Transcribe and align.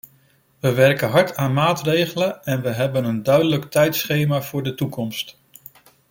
We 0.59 0.73
werken 0.73 1.09
hard 1.11 1.35
aan 1.35 1.53
maatregelen 1.53 2.43
en 2.43 2.61
we 2.61 2.69
hebben 2.69 3.03
een 3.05 3.23
duidelijk 3.23 3.65
tijdschema 3.71 4.41
voor 4.41 4.63
de 4.63 4.73
toekomst. 4.75 5.37